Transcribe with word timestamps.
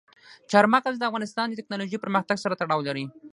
چار 0.51 0.65
مغز 0.73 0.95
د 0.97 1.03
افغانستان 1.09 1.47
د 1.49 1.53
تکنالوژۍ 1.59 1.97
پرمختګ 2.03 2.37
سره 2.43 2.57
تړاو 2.61 2.85
لري. 2.87 3.05